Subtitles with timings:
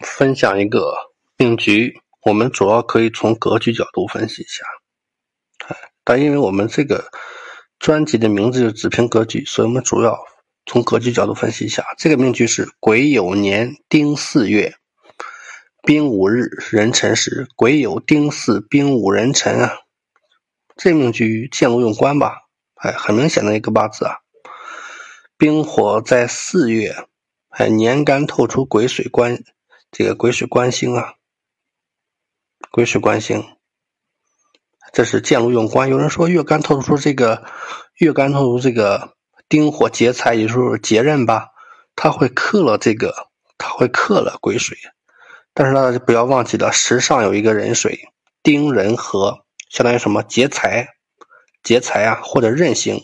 [0.00, 0.94] 分享一个
[1.36, 4.64] 命局，我们主要可以从格局角度分析一下。
[5.66, 7.10] 哎，但因为我们这个
[7.78, 10.18] 专辑的名字是子平格局，所以我们主要
[10.66, 11.84] 从格局角度分析一下。
[11.98, 14.74] 这个命局是癸酉年丁巳月
[15.82, 19.78] 丙午日壬辰时，癸酉丁巳丙午壬辰啊。
[20.76, 22.36] 这命局见禄用官吧？
[22.76, 24.18] 哎，很明显的一个八字啊。
[25.36, 26.94] 丙火在四月，
[27.50, 29.42] 哎，年干透出癸水官。
[29.90, 31.14] 这个癸水官星啊，
[32.70, 33.42] 癸水官星，
[34.92, 35.88] 这是见禄用官。
[35.88, 37.44] 有人说月干透出这个
[37.96, 39.16] 月干透出这个
[39.48, 41.48] 丁火劫财，也就是劫刃吧，
[41.96, 44.76] 它会克了这个，它会克了癸水。
[45.54, 48.10] 但是大家不要忘记了，时上有一个壬水，
[48.42, 50.86] 丁壬合，相当于什么劫财，
[51.62, 53.00] 劫财啊，或者刃星，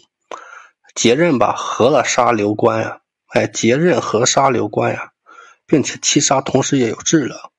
[0.94, 5.13] 劫刃吧，合了杀流官呀，哎，劫刃合杀流官呀。
[5.74, 7.50] 并且七杀同时也有制了，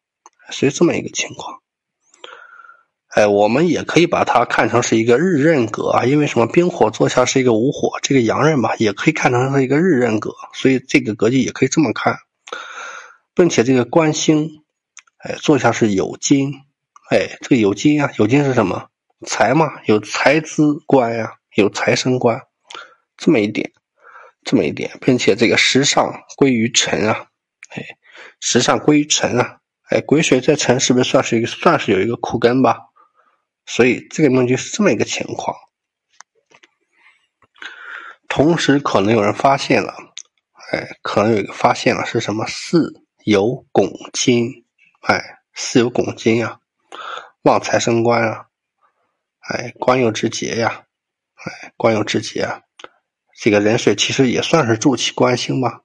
[0.50, 1.60] 所以这么一个情况。
[3.10, 6.48] 哎，我们也可以把它看成是一个日刃格啊，因为什么？
[6.48, 12.20] 冰火坐下是一个午火，这个阳刃嘛，也可以看成是一个日刃格，所以这个格局也可以这么看。
[13.34, 14.64] 并且这个官星，
[15.18, 16.54] 哎，坐下是有金，
[17.12, 18.88] 哎，这个有金啊，有金是什么？
[19.28, 22.40] 财嘛，有财资官呀，有财生官，
[23.18, 23.74] 这么一点，
[24.46, 27.28] 这么一点，并且这个时上归于辰啊。
[28.40, 29.58] 时上归于辰啊，
[29.90, 32.80] 哎，癸水在辰是不是算是一个算是有一个苦根吧？
[33.66, 35.56] 所以这个命局是这么一个情况。
[38.28, 39.94] 同时，可能有人发现了，
[40.72, 42.46] 哎，可能有一个发现了是什么？
[42.46, 44.66] 巳有拱金，
[45.02, 46.60] 哎，巳有拱金呀，
[47.44, 48.48] 旺财生官啊，
[49.40, 50.84] 哎，官有之节呀，
[51.36, 52.62] 哎，官有之节啊，
[53.40, 55.82] 这个壬水其实也算是助其官星吧。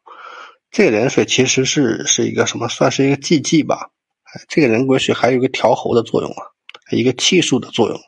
[0.70, 2.68] 这个人水其实是是一个什么？
[2.68, 3.90] 算是一个忌忌吧。
[4.48, 6.42] 这个人癸水还有一个调候的作用啊，
[6.90, 8.00] 一个气数的作用。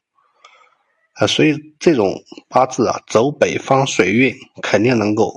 [1.14, 5.34] 啊，所以这种八字啊，走北方水运肯定能够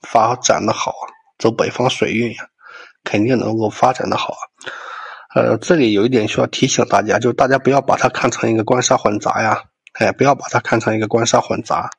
[0.00, 1.04] 发展的好啊。
[1.38, 2.44] 走北方水运呀，
[3.04, 4.42] 肯定能够发展的好啊。
[5.34, 9.62] 呃，这里有一点需要提醒大家，就是大家不要把它看成一个官杀混杂呀。
[10.00, 11.90] 哎，不要把它看成一个官杀混杂。